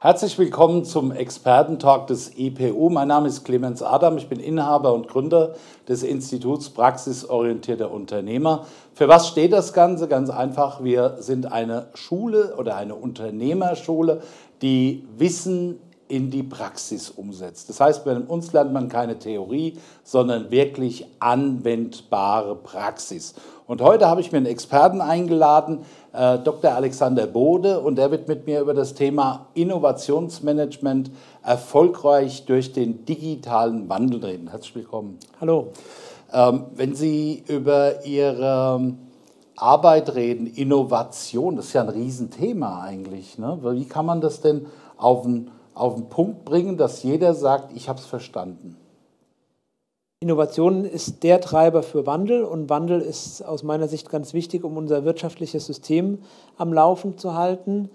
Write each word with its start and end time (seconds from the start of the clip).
Herzlich 0.00 0.38
willkommen 0.38 0.84
zum 0.84 1.10
Expertentalk 1.10 2.06
des 2.06 2.38
IPU. 2.38 2.88
Mein 2.88 3.08
Name 3.08 3.26
ist 3.26 3.42
Clemens 3.42 3.82
Adam. 3.82 4.16
Ich 4.16 4.28
bin 4.28 4.38
Inhaber 4.38 4.94
und 4.94 5.08
Gründer 5.08 5.56
des 5.88 6.04
Instituts 6.04 6.70
Praxisorientierter 6.70 7.90
Unternehmer. 7.90 8.64
Für 8.94 9.08
was 9.08 9.26
steht 9.26 9.52
das 9.52 9.72
Ganze? 9.72 10.06
Ganz 10.06 10.30
einfach. 10.30 10.84
Wir 10.84 11.16
sind 11.18 11.50
eine 11.50 11.88
Schule 11.94 12.54
oder 12.56 12.76
eine 12.76 12.94
Unternehmerschule, 12.94 14.22
die 14.62 15.04
Wissen 15.16 15.80
in 16.06 16.30
die 16.30 16.44
Praxis 16.44 17.10
umsetzt. 17.10 17.68
Das 17.68 17.80
heißt, 17.80 18.04
bei 18.04 18.16
uns 18.16 18.52
lernt 18.52 18.72
man 18.72 18.88
keine 18.88 19.18
Theorie, 19.18 19.78
sondern 20.04 20.52
wirklich 20.52 21.06
anwendbare 21.18 22.54
Praxis. 22.54 23.34
Und 23.68 23.82
heute 23.82 24.08
habe 24.08 24.22
ich 24.22 24.32
mir 24.32 24.38
einen 24.38 24.46
Experten 24.46 25.02
eingeladen, 25.02 25.80
äh, 26.14 26.38
Dr. 26.38 26.72
Alexander 26.72 27.26
Bode, 27.26 27.80
und 27.80 27.96
der 27.96 28.10
wird 28.10 28.26
mit 28.26 28.46
mir 28.46 28.62
über 28.62 28.72
das 28.72 28.94
Thema 28.94 29.48
Innovationsmanagement 29.52 31.10
erfolgreich 31.42 32.46
durch 32.46 32.72
den 32.72 33.04
digitalen 33.04 33.90
Wandel 33.90 34.24
reden. 34.24 34.48
Herzlich 34.48 34.74
willkommen. 34.74 35.18
Hallo. 35.38 35.72
Ähm, 36.32 36.64
wenn 36.76 36.94
Sie 36.94 37.44
über 37.46 38.06
Ihre 38.06 38.94
Arbeit 39.54 40.14
reden, 40.14 40.46
Innovation, 40.46 41.56
das 41.56 41.66
ist 41.66 41.72
ja 41.74 41.82
ein 41.82 41.90
Riesenthema 41.90 42.80
eigentlich. 42.80 43.36
Ne? 43.36 43.58
Wie 43.62 43.84
kann 43.84 44.06
man 44.06 44.22
das 44.22 44.40
denn 44.40 44.64
auf 44.96 45.24
den, 45.24 45.50
auf 45.74 45.94
den 45.94 46.08
Punkt 46.08 46.46
bringen, 46.46 46.78
dass 46.78 47.02
jeder 47.02 47.34
sagt, 47.34 47.76
ich 47.76 47.90
habe 47.90 47.98
es 47.98 48.06
verstanden? 48.06 48.77
Innovation 50.20 50.84
ist 50.84 51.22
der 51.22 51.40
Treiber 51.40 51.84
für 51.84 52.04
Wandel 52.04 52.42
und 52.42 52.68
Wandel 52.68 53.00
ist 53.00 53.40
aus 53.42 53.62
meiner 53.62 53.86
Sicht 53.86 54.10
ganz 54.10 54.34
wichtig, 54.34 54.64
um 54.64 54.76
unser 54.76 55.04
wirtschaftliches 55.04 55.64
System 55.64 56.18
am 56.56 56.72
Laufen 56.72 57.16
zu 57.18 57.34
halten. 57.34 57.88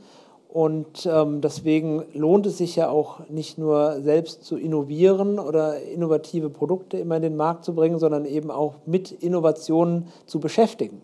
Und 0.48 1.05
ähm, 1.05 1.41
deswegen 1.41 2.05
lohnt 2.13 2.46
es 2.46 2.60
sich 2.60 2.77
ja 2.77 2.88
auch 2.88 3.27
nicht 3.27 3.57
nur 3.57 3.99
selbst 4.02 4.46
zu 4.46 4.55
innovieren 4.55 5.38
oder 5.38 5.82
innovative 5.82 6.49
Produkte 6.49 6.98
immer 6.98 7.18
in 7.18 7.24
den 7.24 7.35
Markt 7.35 7.65
zu 7.65 7.76
bringen, 7.76 7.99
sondern 7.99 8.24
eben 8.24 8.52
auch 8.52 8.76
mit 8.85 9.12
Innovationen 9.12 10.08
zu 10.26 10.40
beschäftigen. 10.40 11.02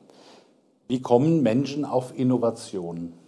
Wie 0.87 1.01
kommen 1.01 1.43
Menschen 1.43 1.83
auf 1.83 2.17
Innovationen? 2.17 3.18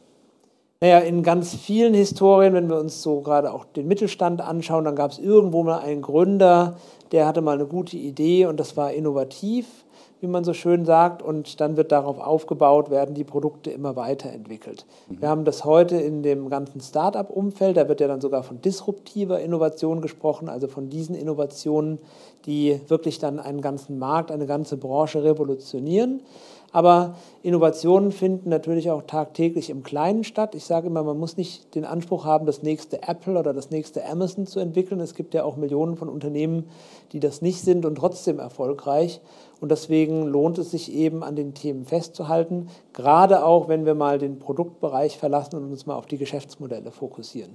Naja, 0.83 0.97
in 0.97 1.21
ganz 1.21 1.53
vielen 1.53 1.93
Historien, 1.93 2.53
wenn 2.53 2.67
wir 2.67 2.79
uns 2.79 3.03
so 3.03 3.21
gerade 3.21 3.53
auch 3.53 3.65
den 3.65 3.87
Mittelstand 3.87 4.41
anschauen, 4.41 4.83
dann 4.83 4.95
gab 4.95 5.11
es 5.11 5.19
irgendwo 5.19 5.61
mal 5.61 5.77
einen 5.77 6.01
Gründer, 6.01 6.75
der 7.11 7.27
hatte 7.27 7.41
mal 7.41 7.53
eine 7.53 7.67
gute 7.67 7.97
Idee 7.97 8.47
und 8.47 8.59
das 8.59 8.75
war 8.75 8.91
innovativ, 8.91 9.67
wie 10.21 10.27
man 10.27 10.43
so 10.43 10.53
schön 10.53 10.83
sagt, 10.83 11.21
und 11.21 11.61
dann 11.61 11.77
wird 11.77 11.91
darauf 11.91 12.19
aufgebaut, 12.19 12.89
werden 12.89 13.13
die 13.13 13.23
Produkte 13.23 13.69
immer 13.69 13.95
weiterentwickelt. 13.95 14.87
Mhm. 15.07 15.21
Wir 15.21 15.29
haben 15.29 15.45
das 15.45 15.65
heute 15.65 15.97
in 15.97 16.23
dem 16.23 16.49
ganzen 16.49 16.81
Start-up-Umfeld, 16.81 17.77
da 17.77 17.87
wird 17.87 18.01
ja 18.01 18.07
dann 18.07 18.21
sogar 18.21 18.41
von 18.41 18.59
disruptiver 18.59 19.39
Innovation 19.39 20.01
gesprochen, 20.01 20.49
also 20.49 20.67
von 20.67 20.89
diesen 20.89 21.13
Innovationen, 21.13 21.99
die 22.47 22.81
wirklich 22.87 23.19
dann 23.19 23.39
einen 23.39 23.61
ganzen 23.61 23.99
Markt, 23.99 24.31
eine 24.31 24.47
ganze 24.47 24.77
Branche 24.77 25.23
revolutionieren. 25.23 26.21
Aber 26.71 27.15
Innovationen 27.43 28.11
finden 28.11 28.49
natürlich 28.49 28.89
auch 28.91 29.01
tagtäglich 29.03 29.69
im 29.69 29.83
Kleinen 29.83 30.23
statt. 30.23 30.55
Ich 30.55 30.63
sage 30.63 30.87
immer, 30.87 31.03
man 31.03 31.17
muss 31.17 31.35
nicht 31.35 31.75
den 31.75 31.83
Anspruch 31.83 32.23
haben, 32.23 32.45
das 32.45 32.63
nächste 32.63 33.03
Apple 33.03 33.37
oder 33.37 33.53
das 33.53 33.71
nächste 33.71 34.05
Amazon 34.05 34.47
zu 34.47 34.59
entwickeln. 34.59 35.01
Es 35.01 35.13
gibt 35.13 35.33
ja 35.33 35.43
auch 35.43 35.57
Millionen 35.57 35.97
von 35.97 36.07
Unternehmen, 36.07 36.69
die 37.11 37.19
das 37.19 37.41
nicht 37.41 37.61
sind 37.61 37.85
und 37.85 37.95
trotzdem 37.95 38.39
erfolgreich. 38.39 39.19
Und 39.59 39.69
deswegen 39.69 40.25
lohnt 40.25 40.57
es 40.57 40.71
sich 40.71 40.93
eben, 40.93 41.23
an 41.23 41.35
den 41.35 41.53
Themen 41.53 41.85
festzuhalten, 41.85 42.69
gerade 42.93 43.45
auch, 43.45 43.67
wenn 43.67 43.85
wir 43.85 43.93
mal 43.93 44.17
den 44.17 44.39
Produktbereich 44.39 45.17
verlassen 45.17 45.57
und 45.57 45.69
uns 45.69 45.85
mal 45.85 45.95
auf 45.95 46.05
die 46.05 46.17
Geschäftsmodelle 46.17 46.91
fokussieren. 46.91 47.51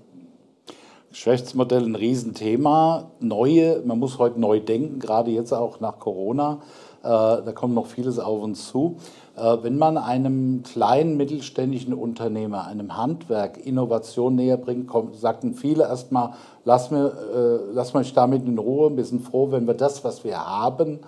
Geschäftsmodell 1.09 1.85
ein 1.85 1.95
Riesenthema. 1.95 3.11
Neue, 3.21 3.83
man 3.87 3.99
muss 3.99 4.19
heute 4.19 4.39
neu 4.39 4.61
denken, 4.61 4.99
gerade 4.99 5.31
jetzt 5.31 5.53
auch 5.53 5.81
nach 5.81 5.99
Corona. 5.99 6.61
Äh, 7.07 7.45
da 7.45 7.53
kommt 7.53 7.75
noch 7.75 7.87
vieles 7.87 8.19
auf 8.19 8.43
uns 8.43 8.69
zu. 8.69 8.97
Äh, 9.37 9.59
wenn 9.63 9.79
man 9.79 9.97
einem 9.97 10.65
kleinen 10.65 11.17
mittelständischen 11.17 11.95
Unternehmer, 11.95 12.67
einem 12.67 12.97
Handwerk 12.97 13.65
Innovation 13.65 14.35
näher 14.35 14.57
bringt, 14.57 14.91
sagten 15.13 15.55
viele 15.55 15.85
erstmal, 15.85 16.33
lass, 16.65 16.91
äh, 16.91 17.11
lass 17.73 17.95
mich 17.95 18.13
damit 18.13 18.45
in 18.45 18.59
Ruhe, 18.59 18.97
wir 18.97 19.05
sind 19.05 19.23
froh, 19.23 19.53
wenn 19.53 19.69
wir 19.69 19.75
das, 19.75 20.03
was 20.05 20.25
wir 20.25 20.45
haben, 20.45 21.01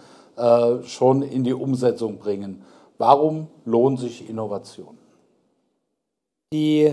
schon 0.84 1.22
in 1.22 1.42
die 1.42 1.52
Umsetzung 1.52 2.18
bringen. 2.18 2.62
Warum 2.96 3.48
lohnt 3.64 3.98
sich 3.98 4.30
Innovation? 4.30 4.96
Die 6.52 6.92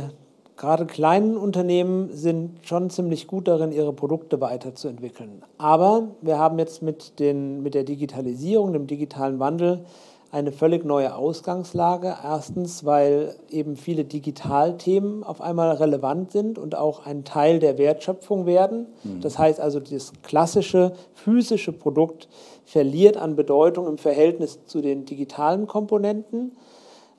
Gerade 0.57 0.85
kleinen 0.85 1.35
Unternehmen 1.35 2.09
sind 2.13 2.59
schon 2.61 2.89
ziemlich 2.89 3.27
gut 3.27 3.47
darin, 3.47 3.73
ihre 3.73 3.91
Produkte 3.91 4.39
weiterzuentwickeln. 4.39 5.43
Aber 5.57 6.09
wir 6.21 6.37
haben 6.37 6.59
jetzt 6.59 6.81
mit, 6.81 7.19
den, 7.19 7.61
mit 7.61 7.73
der 7.73 7.83
Digitalisierung, 7.83 8.71
dem 8.71 8.87
digitalen 8.87 9.39
Wandel, 9.39 9.85
eine 10.31 10.51
völlig 10.51 10.83
neue 10.83 11.15
Ausgangslage. 11.15 12.15
Erstens, 12.23 12.85
weil 12.85 13.35
eben 13.49 13.75
viele 13.75 14.05
Digitalthemen 14.05 15.23
auf 15.23 15.41
einmal 15.41 15.75
relevant 15.75 16.31
sind 16.31 16.57
und 16.57 16.75
auch 16.75 17.05
ein 17.05 17.23
Teil 17.23 17.59
der 17.59 17.77
Wertschöpfung 17.77 18.45
werden. 18.45 18.87
Mhm. 19.03 19.21
Das 19.21 19.37
heißt 19.37 19.59
also, 19.59 19.79
das 19.79 20.13
klassische 20.23 20.93
physische 21.13 21.71
Produkt 21.71 22.27
verliert 22.65 23.17
an 23.17 23.35
Bedeutung 23.35 23.87
im 23.87 23.97
Verhältnis 23.97 24.65
zu 24.65 24.81
den 24.81 25.05
digitalen 25.05 25.67
Komponenten. 25.67 26.51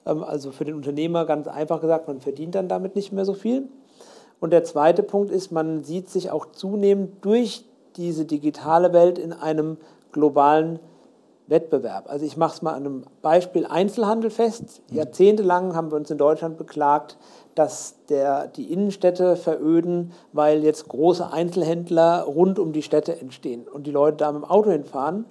Ähm, 0.06 0.22
also 0.22 0.52
für 0.52 0.64
den 0.64 0.74
Unternehmer 0.74 1.26
ganz 1.26 1.48
einfach 1.48 1.80
gesagt, 1.80 2.08
man 2.08 2.20
verdient 2.20 2.54
dann 2.54 2.68
damit 2.68 2.96
nicht 2.96 3.12
mehr 3.12 3.24
so 3.24 3.34
viel. 3.34 3.68
Und 4.40 4.50
der 4.50 4.64
zweite 4.64 5.02
Punkt 5.02 5.30
ist, 5.30 5.50
man 5.50 5.82
sieht 5.82 6.08
sich 6.08 6.30
auch 6.30 6.46
zunehmend 6.52 7.24
durch 7.24 7.64
diese 7.96 8.24
digitale 8.24 8.92
Welt 8.92 9.18
in 9.18 9.32
einem 9.32 9.78
globalen 10.12 10.78
Wettbewerb. 11.46 12.10
Also 12.10 12.26
ich 12.26 12.36
mache 12.36 12.54
es 12.54 12.62
mal 12.62 12.72
an 12.72 12.86
einem 12.86 13.04
Beispiel 13.22 13.66
Einzelhandel 13.66 14.30
fest. 14.30 14.82
Mhm. 14.90 14.96
Jahrzehntelang 14.96 15.74
haben 15.74 15.90
wir 15.90 15.96
uns 15.96 16.10
in 16.10 16.18
Deutschland 16.18 16.58
beklagt, 16.58 17.16
dass 17.54 17.94
der, 18.08 18.48
die 18.48 18.72
Innenstädte 18.72 19.36
veröden, 19.36 20.12
weil 20.32 20.62
jetzt 20.64 20.88
große 20.88 21.32
Einzelhändler 21.32 22.22
rund 22.22 22.58
um 22.58 22.72
die 22.72 22.82
Städte 22.82 23.18
entstehen 23.18 23.66
und 23.68 23.86
die 23.86 23.92
Leute 23.92 24.18
da 24.18 24.32
mit 24.32 24.42
dem 24.42 24.50
Auto 24.50 24.70
hinfahren. 24.70 25.24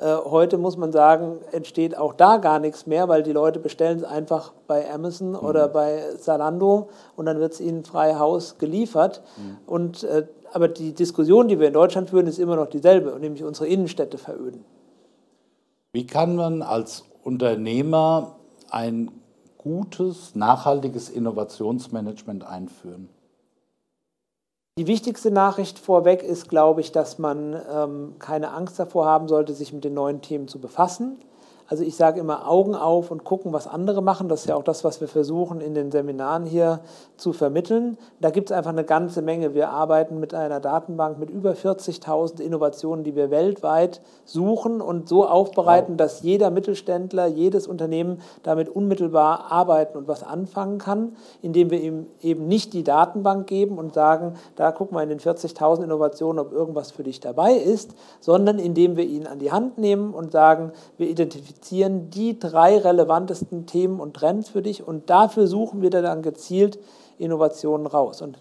Äh, 0.00 0.16
heute 0.24 0.56
muss 0.56 0.78
man 0.78 0.92
sagen, 0.92 1.40
entsteht 1.52 1.96
auch 1.96 2.14
da 2.14 2.38
gar 2.38 2.58
nichts 2.58 2.86
mehr, 2.86 3.08
weil 3.08 3.22
die 3.22 3.32
Leute 3.32 3.60
bestellen 3.60 3.98
es 3.98 4.04
einfach 4.04 4.52
bei 4.66 4.90
Amazon 4.90 5.30
mhm. 5.30 5.36
oder 5.36 5.68
bei 5.68 6.14
Zalando 6.18 6.88
und 7.16 7.26
dann 7.26 7.38
wird 7.38 7.52
es 7.52 7.60
ihnen 7.60 7.84
frei 7.84 8.14
Haus 8.14 8.56
geliefert. 8.56 9.22
Mhm. 9.36 9.58
Und, 9.66 10.04
äh, 10.04 10.26
aber 10.52 10.68
die 10.68 10.94
Diskussion, 10.94 11.48
die 11.48 11.60
wir 11.60 11.66
in 11.66 11.74
Deutschland 11.74 12.08
führen, 12.08 12.26
ist 12.26 12.38
immer 12.38 12.56
noch 12.56 12.68
dieselbe, 12.68 13.10
nämlich 13.20 13.44
unsere 13.44 13.68
Innenstädte 13.68 14.16
veröden. 14.16 14.64
Wie 15.92 16.06
kann 16.06 16.34
man 16.34 16.62
als 16.62 17.04
Unternehmer 17.22 18.36
ein 18.70 19.10
gutes, 19.58 20.34
nachhaltiges 20.34 21.10
Innovationsmanagement 21.10 22.46
einführen? 22.46 23.10
Die 24.80 24.86
wichtigste 24.86 25.30
Nachricht 25.30 25.78
vorweg 25.78 26.22
ist, 26.22 26.48
glaube 26.48 26.80
ich, 26.80 26.90
dass 26.90 27.18
man 27.18 27.54
ähm, 27.70 28.14
keine 28.18 28.50
Angst 28.52 28.78
davor 28.78 29.04
haben 29.04 29.28
sollte, 29.28 29.52
sich 29.52 29.74
mit 29.74 29.84
den 29.84 29.92
neuen 29.92 30.22
Themen 30.22 30.48
zu 30.48 30.58
befassen. 30.58 31.18
Also 31.70 31.84
ich 31.84 31.94
sage 31.94 32.18
immer 32.18 32.50
Augen 32.50 32.74
auf 32.74 33.12
und 33.12 33.22
gucken, 33.22 33.52
was 33.52 33.68
andere 33.68 34.02
machen. 34.02 34.28
Das 34.28 34.40
ist 34.40 34.46
ja 34.48 34.56
auch 34.56 34.64
das, 34.64 34.82
was 34.82 35.00
wir 35.00 35.06
versuchen 35.06 35.60
in 35.60 35.72
den 35.72 35.92
Seminaren 35.92 36.44
hier 36.44 36.80
zu 37.16 37.32
vermitteln. 37.32 37.96
Da 38.20 38.30
gibt 38.30 38.50
es 38.50 38.56
einfach 38.56 38.72
eine 38.72 38.82
ganze 38.82 39.22
Menge. 39.22 39.54
Wir 39.54 39.68
arbeiten 39.68 40.18
mit 40.18 40.34
einer 40.34 40.58
Datenbank 40.58 41.20
mit 41.20 41.30
über 41.30 41.52
40.000 41.52 42.40
Innovationen, 42.40 43.04
die 43.04 43.14
wir 43.14 43.30
weltweit 43.30 44.00
suchen 44.24 44.80
und 44.80 45.08
so 45.08 45.24
aufbereiten, 45.24 45.96
dass 45.96 46.22
jeder 46.22 46.50
Mittelständler, 46.50 47.28
jedes 47.28 47.68
Unternehmen 47.68 48.20
damit 48.42 48.68
unmittelbar 48.68 49.52
arbeiten 49.52 49.96
und 49.96 50.08
was 50.08 50.24
anfangen 50.24 50.78
kann, 50.78 51.14
indem 51.40 51.70
wir 51.70 51.80
ihm 51.80 52.08
eben 52.20 52.48
nicht 52.48 52.72
die 52.72 52.82
Datenbank 52.82 53.46
geben 53.46 53.78
und 53.78 53.94
sagen, 53.94 54.34
da 54.56 54.72
guck 54.72 54.90
mal 54.90 55.04
in 55.04 55.08
den 55.08 55.20
40.000 55.20 55.84
Innovationen, 55.84 56.40
ob 56.40 56.52
irgendwas 56.52 56.90
für 56.90 57.04
dich 57.04 57.20
dabei 57.20 57.52
ist, 57.52 57.94
sondern 58.18 58.58
indem 58.58 58.96
wir 58.96 59.04
ihn 59.04 59.28
an 59.28 59.38
die 59.38 59.52
Hand 59.52 59.78
nehmen 59.78 60.14
und 60.14 60.32
sagen, 60.32 60.72
wir 60.98 61.08
identifizieren 61.08 61.59
identifizieren 61.60 62.10
die 62.10 62.38
drei 62.38 62.78
relevantesten 62.78 63.66
Themen 63.66 64.00
und 64.00 64.14
Trends 64.14 64.48
für 64.48 64.62
dich 64.62 64.86
und 64.86 65.10
dafür 65.10 65.46
suchen 65.46 65.82
wir 65.82 65.90
dann 65.90 66.22
gezielt 66.22 66.78
Innovationen 67.18 67.86
raus. 67.86 68.22
Und 68.22 68.38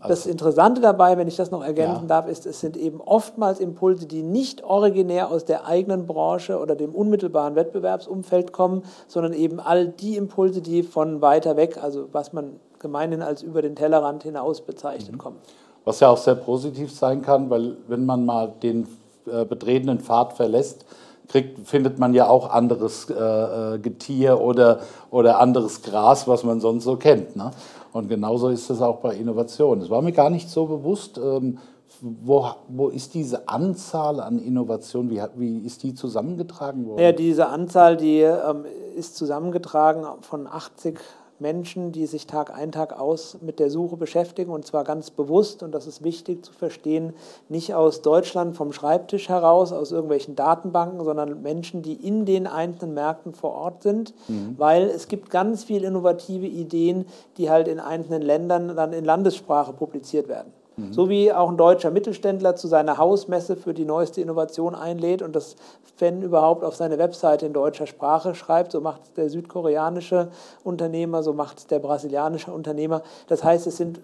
also, 0.00 0.08
das 0.08 0.26
Interessante 0.26 0.80
dabei, 0.80 1.16
wenn 1.16 1.28
ich 1.28 1.36
das 1.36 1.52
noch 1.52 1.62
ergänzen 1.62 2.02
ja. 2.02 2.08
darf, 2.08 2.28
ist, 2.28 2.44
es 2.44 2.60
sind 2.60 2.76
eben 2.76 3.00
oftmals 3.00 3.60
Impulse, 3.60 4.06
die 4.06 4.22
nicht 4.22 4.64
originär 4.64 5.30
aus 5.30 5.44
der 5.44 5.66
eigenen 5.66 6.06
Branche 6.06 6.58
oder 6.58 6.74
dem 6.74 6.92
unmittelbaren 6.92 7.54
Wettbewerbsumfeld 7.54 8.52
kommen, 8.52 8.82
sondern 9.06 9.32
eben 9.32 9.60
all 9.60 9.86
die 9.86 10.16
Impulse, 10.16 10.60
die 10.60 10.82
von 10.82 11.22
weiter 11.22 11.56
weg, 11.56 11.78
also 11.80 12.08
was 12.10 12.32
man 12.32 12.58
gemeinhin 12.80 13.22
als 13.22 13.42
über 13.42 13.62
den 13.62 13.76
Tellerrand 13.76 14.24
hinaus 14.24 14.60
bezeichnet, 14.60 15.12
mhm. 15.12 15.18
kommen. 15.18 15.36
Was 15.84 16.00
ja 16.00 16.08
auch 16.08 16.16
sehr 16.16 16.34
positiv 16.34 16.92
sein 16.92 17.22
kann, 17.22 17.48
weil 17.48 17.76
wenn 17.86 18.04
man 18.04 18.26
mal 18.26 18.52
den 18.60 18.88
äh, 19.30 19.44
betretenen 19.44 20.00
Pfad 20.00 20.32
verlässt, 20.32 20.84
kriegt, 21.28 21.66
findet 21.66 21.98
man 21.98 22.14
ja 22.14 22.28
auch 22.28 22.50
anderes 22.50 23.10
äh, 23.10 23.14
äh, 23.14 23.78
Getier 23.78 24.40
oder, 24.40 24.80
oder 25.10 25.40
anderes 25.40 25.82
Gras, 25.82 26.28
was 26.28 26.44
man 26.44 26.60
sonst 26.60 26.84
so 26.84 26.96
kennt. 26.96 27.36
Ne? 27.36 27.50
Und 27.92 28.08
genauso 28.08 28.48
ist 28.48 28.70
es 28.70 28.80
auch 28.82 28.98
bei 28.98 29.14
Innovation. 29.14 29.80
Es 29.80 29.90
war 29.90 30.02
mir 30.02 30.12
gar 30.12 30.30
nicht 30.30 30.50
so 30.50 30.66
bewusst, 30.66 31.18
ähm, 31.18 31.58
wo, 32.00 32.50
wo 32.68 32.88
ist 32.88 33.14
diese 33.14 33.48
Anzahl 33.48 34.20
an 34.20 34.38
Innovationen, 34.38 35.10
wie, 35.10 35.22
wie 35.36 35.58
ist 35.60 35.82
die 35.82 35.94
zusammengetragen 35.94 36.86
worden? 36.86 37.00
Ja, 37.00 37.12
diese 37.12 37.48
Anzahl, 37.48 37.96
die 37.96 38.20
ähm, 38.20 38.64
ist 38.96 39.16
zusammengetragen 39.16 40.04
von 40.20 40.46
80 40.46 40.98
Menschen, 41.38 41.92
die 41.92 42.06
sich 42.06 42.26
Tag 42.26 42.54
ein, 42.54 42.72
Tag 42.72 42.98
aus 42.98 43.38
mit 43.40 43.58
der 43.58 43.70
Suche 43.70 43.96
beschäftigen 43.96 44.50
und 44.50 44.66
zwar 44.66 44.84
ganz 44.84 45.10
bewusst, 45.10 45.62
und 45.62 45.72
das 45.72 45.86
ist 45.86 46.02
wichtig 46.02 46.44
zu 46.44 46.52
verstehen, 46.52 47.12
nicht 47.48 47.74
aus 47.74 48.02
Deutschland 48.02 48.56
vom 48.56 48.72
Schreibtisch 48.72 49.28
heraus, 49.28 49.72
aus 49.72 49.92
irgendwelchen 49.92 50.36
Datenbanken, 50.36 51.04
sondern 51.04 51.42
Menschen, 51.42 51.82
die 51.82 51.94
in 51.94 52.24
den 52.24 52.46
einzelnen 52.46 52.94
Märkten 52.94 53.34
vor 53.34 53.52
Ort 53.52 53.82
sind, 53.82 54.14
mhm. 54.28 54.54
weil 54.56 54.84
es 54.84 55.08
gibt 55.08 55.30
ganz 55.30 55.64
viele 55.64 55.86
innovative 55.86 56.46
Ideen, 56.46 57.06
die 57.36 57.50
halt 57.50 57.68
in 57.68 57.80
einzelnen 57.80 58.22
Ländern 58.22 58.74
dann 58.76 58.92
in 58.92 59.04
Landessprache 59.04 59.72
publiziert 59.72 60.28
werden. 60.28 60.52
Mhm. 60.76 60.92
So 60.92 61.08
wie 61.08 61.32
auch 61.32 61.48
ein 61.48 61.56
deutscher 61.56 61.90
Mittelständler 61.90 62.56
zu 62.56 62.68
seiner 62.68 62.98
Hausmesse 62.98 63.56
für 63.56 63.74
die 63.74 63.84
neueste 63.84 64.20
Innovation 64.20 64.74
einlädt 64.74 65.22
und 65.22 65.34
das 65.34 65.56
wenn 65.98 66.22
überhaupt 66.22 66.64
auf 66.64 66.76
seine 66.76 66.98
Webseite 66.98 67.46
in 67.46 67.52
deutscher 67.52 67.86
Sprache 67.86 68.34
schreibt. 68.34 68.72
So 68.72 68.80
macht 68.80 69.16
der 69.16 69.30
südkoreanische 69.30 70.28
Unternehmer, 70.64 71.22
so 71.22 71.32
macht 71.32 71.70
der 71.70 71.78
brasilianische 71.78 72.52
Unternehmer. 72.52 73.02
Das 73.28 73.42
heißt, 73.42 73.66
es 73.66 73.76
sind 73.76 74.00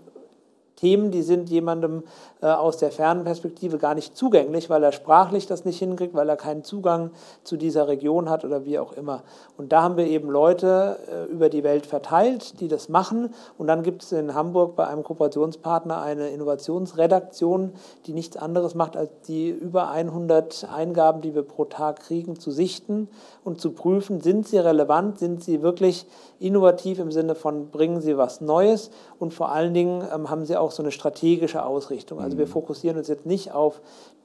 Themen, 0.76 1.10
die 1.10 1.22
sind 1.22 1.48
jemandem 1.48 2.02
äh, 2.40 2.46
aus 2.46 2.76
der 2.76 2.90
fernen 2.90 3.24
Perspektive 3.24 3.78
gar 3.78 3.94
nicht 3.94 4.16
zugänglich, 4.16 4.68
weil 4.68 4.82
er 4.82 4.92
sprachlich 4.92 5.46
das 5.46 5.64
nicht 5.64 5.78
hinkriegt, 5.78 6.14
weil 6.14 6.28
er 6.28 6.36
keinen 6.36 6.64
Zugang 6.64 7.10
zu 7.44 7.56
dieser 7.56 7.88
Region 7.88 8.28
hat 8.28 8.44
oder 8.44 8.64
wie 8.64 8.78
auch 8.78 8.92
immer. 8.92 9.22
Und 9.56 9.72
da 9.72 9.82
haben 9.82 9.96
wir 9.96 10.06
eben 10.06 10.28
Leute 10.28 10.98
äh, 11.08 11.32
über 11.32 11.48
die 11.48 11.62
Welt 11.62 11.86
verteilt, 11.86 12.60
die 12.60 12.68
das 12.68 12.88
machen. 12.88 13.32
Und 13.58 13.66
dann 13.68 13.82
gibt 13.82 14.02
es 14.02 14.12
in 14.12 14.34
Hamburg 14.34 14.74
bei 14.74 14.86
einem 14.86 15.04
Kooperationspartner 15.04 16.00
eine 16.02 16.30
Innovationsredaktion, 16.30 17.72
die 18.06 18.12
nichts 18.12 18.36
anderes 18.36 18.74
macht, 18.74 18.96
als 18.96 19.10
die 19.28 19.50
über 19.50 19.90
100 19.90 20.68
Eingaben, 20.74 21.20
die 21.20 21.34
wir 21.34 21.42
pro 21.42 21.64
Tag 21.64 22.00
kriegen, 22.00 22.38
zu 22.38 22.50
sichten 22.50 23.08
und 23.44 23.60
zu 23.60 23.72
prüfen, 23.72 24.20
sind 24.20 24.48
sie 24.48 24.58
relevant, 24.58 25.18
sind 25.18 25.44
sie 25.44 25.62
wirklich 25.62 26.06
innovativ 26.40 26.98
im 26.98 27.12
Sinne 27.12 27.34
von 27.34 27.68
bringen 27.68 28.00
sie 28.00 28.16
was 28.16 28.40
Neues 28.40 28.90
und 29.18 29.32
vor 29.32 29.52
allen 29.52 29.74
Dingen 29.74 30.04
ähm, 30.12 30.28
haben 30.28 30.44
sie 30.44 30.56
auch 30.56 30.61
so 30.70 30.82
eine 30.82 30.92
strategische 30.92 31.64
Ausrichtung. 31.64 32.20
Also 32.20 32.38
wir 32.38 32.46
mhm. 32.46 32.50
fokussieren 32.50 32.96
uns 32.98 33.08
jetzt 33.08 33.26
nicht 33.26 33.52
auf 33.52 33.80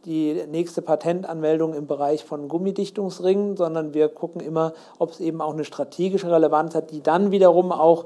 die 0.06 0.42
nächste 0.50 0.82
Patentanmeldung 0.82 1.74
im 1.74 1.88
Bereich 1.88 2.24
von 2.24 2.48
Gummidichtungsringen, 2.48 3.58
sondern 3.58 3.94
wir 3.94 4.08
gucken 4.08 4.42
immer, 4.42 4.74
ob 5.00 5.12
es 5.12 5.20
eben 5.20 5.42
auch 5.42 5.54
eine 5.54 5.66
strategische 5.66 6.32
Relevanz 6.32 6.76
hat, 6.76 6.92
die 6.92 7.02
dann 7.02 7.32
wiederum 7.32 7.72
auch 7.72 8.06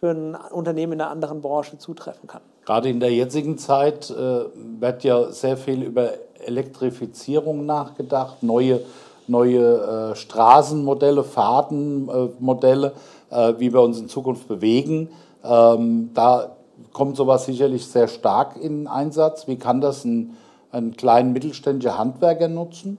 für 0.00 0.10
ein 0.10 0.36
Unternehmen 0.52 0.94
in 0.94 1.00
einer 1.00 1.10
anderen 1.10 1.40
Branche 1.42 1.78
zutreffen 1.78 2.26
kann. 2.26 2.42
Gerade 2.64 2.88
in 2.88 3.00
der 3.00 3.12
jetzigen 3.12 3.58
Zeit 3.58 4.10
äh, 4.10 4.44
wird 4.80 5.04
ja 5.04 5.30
sehr 5.30 5.56
viel 5.56 5.82
über 5.82 6.10
Elektrifizierung 6.44 7.64
nachgedacht, 7.64 8.42
neue, 8.42 8.80
neue 9.26 10.12
äh, 10.12 10.16
Straßenmodelle, 10.16 11.24
Fahrtenmodelle, 11.24 12.92
äh, 13.30 13.54
wie 13.58 13.72
wir 13.72 13.80
uns 13.80 14.00
in 14.00 14.08
Zukunft 14.08 14.48
bewegen. 14.48 15.10
Ähm, 15.44 16.10
da 16.14 16.55
kommt 16.92 17.16
sowas 17.16 17.46
sicherlich 17.46 17.86
sehr 17.86 18.08
stark 18.08 18.56
in 18.56 18.86
Einsatz. 18.86 19.46
Wie 19.46 19.56
kann 19.56 19.80
das 19.80 20.04
ein, 20.04 20.36
ein 20.70 20.96
kleiner 20.96 21.30
mittelständischer 21.30 21.98
Handwerker 21.98 22.48
nutzen? 22.48 22.98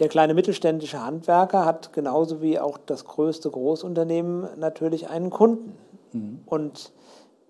Der 0.00 0.08
kleine 0.08 0.34
mittelständische 0.34 1.04
Handwerker 1.04 1.64
hat 1.64 1.92
genauso 1.92 2.42
wie 2.42 2.58
auch 2.58 2.78
das 2.78 3.04
größte 3.04 3.50
Großunternehmen 3.50 4.48
natürlich 4.58 5.08
einen 5.08 5.30
Kunden. 5.30 5.76
Mhm. 6.12 6.40
Und 6.46 6.92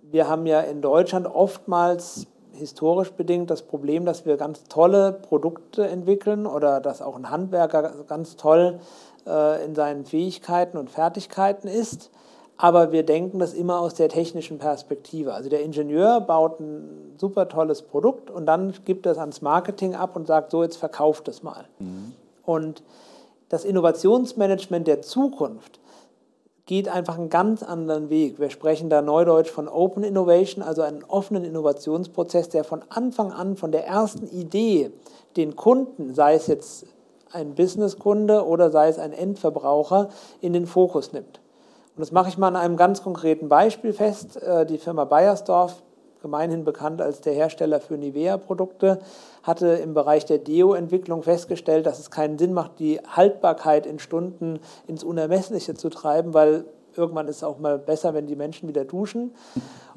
wir 0.02 0.28
haben 0.28 0.46
ja 0.46 0.60
in 0.60 0.82
Deutschland 0.82 1.26
oftmals 1.26 2.26
historisch 2.52 3.10
bedingt 3.12 3.50
das 3.50 3.62
Problem, 3.62 4.04
dass 4.04 4.26
wir 4.26 4.36
ganz 4.36 4.64
tolle 4.64 5.12
Produkte 5.12 5.88
entwickeln 5.88 6.46
oder 6.46 6.80
dass 6.80 7.02
auch 7.02 7.16
ein 7.16 7.30
Handwerker 7.30 8.04
ganz 8.06 8.36
toll 8.36 8.78
äh, 9.26 9.64
in 9.64 9.74
seinen 9.74 10.04
Fähigkeiten 10.04 10.76
und 10.78 10.90
Fertigkeiten 10.90 11.66
ist 11.66 12.10
aber 12.56 12.92
wir 12.92 13.02
denken 13.02 13.38
das 13.38 13.52
immer 13.52 13.80
aus 13.80 13.94
der 13.94 14.08
technischen 14.08 14.58
Perspektive. 14.58 15.34
Also 15.34 15.48
der 15.48 15.62
Ingenieur 15.62 16.20
baut 16.20 16.60
ein 16.60 17.14
super 17.18 17.48
tolles 17.48 17.82
Produkt 17.82 18.30
und 18.30 18.46
dann 18.46 18.72
gibt 18.84 19.06
es 19.06 19.18
ans 19.18 19.42
Marketing 19.42 19.94
ab 19.94 20.14
und 20.14 20.26
sagt, 20.26 20.50
so 20.50 20.62
jetzt 20.62 20.76
verkauft 20.76 21.26
es 21.28 21.42
mal. 21.42 21.64
Mhm. 21.78 22.12
Und 22.44 22.82
das 23.48 23.64
Innovationsmanagement 23.64 24.86
der 24.86 25.02
Zukunft 25.02 25.80
geht 26.66 26.88
einfach 26.88 27.18
einen 27.18 27.28
ganz 27.28 27.62
anderen 27.62 28.08
Weg. 28.08 28.38
Wir 28.38 28.50
sprechen 28.50 28.88
da 28.88 29.02
neudeutsch 29.02 29.50
von 29.50 29.68
Open 29.68 30.02
Innovation, 30.02 30.62
also 30.62 30.82
einen 30.82 31.04
offenen 31.04 31.44
Innovationsprozess, 31.44 32.48
der 32.48 32.64
von 32.64 32.82
Anfang 32.88 33.32
an, 33.32 33.56
von 33.56 33.70
der 33.70 33.86
ersten 33.86 34.28
Idee, 34.28 34.90
den 35.36 35.56
Kunden, 35.56 36.14
sei 36.14 36.34
es 36.34 36.46
jetzt 36.46 36.86
ein 37.32 37.54
Businesskunde 37.54 38.46
oder 38.46 38.70
sei 38.70 38.88
es 38.88 38.98
ein 38.98 39.12
Endverbraucher, 39.12 40.08
in 40.40 40.52
den 40.52 40.66
Fokus 40.66 41.12
nimmt. 41.12 41.40
Und 41.96 42.00
das 42.00 42.10
mache 42.10 42.28
ich 42.28 42.38
mal 42.38 42.48
an 42.48 42.56
einem 42.56 42.76
ganz 42.76 43.02
konkreten 43.02 43.48
Beispiel 43.48 43.92
fest. 43.92 44.42
Äh, 44.42 44.66
die 44.66 44.78
Firma 44.78 45.04
Bayersdorf, 45.04 45.82
gemeinhin 46.22 46.64
bekannt 46.64 47.00
als 47.00 47.20
der 47.20 47.34
Hersteller 47.34 47.80
für 47.80 47.96
Nivea-Produkte, 47.96 48.98
hatte 49.42 49.68
im 49.68 49.94
Bereich 49.94 50.24
der 50.24 50.38
Deo-Entwicklung 50.38 51.22
festgestellt, 51.22 51.86
dass 51.86 52.00
es 52.00 52.10
keinen 52.10 52.38
Sinn 52.38 52.52
macht, 52.52 52.78
die 52.78 52.98
Haltbarkeit 52.98 53.86
in 53.86 53.98
Stunden 53.98 54.58
ins 54.86 55.04
Unermessliche 55.04 55.74
zu 55.74 55.90
treiben, 55.90 56.34
weil 56.34 56.64
irgendwann 56.96 57.28
ist 57.28 57.36
es 57.36 57.44
auch 57.44 57.58
mal 57.58 57.78
besser, 57.78 58.14
wenn 58.14 58.26
die 58.26 58.36
Menschen 58.36 58.68
wieder 58.68 58.84
duschen. 58.84 59.32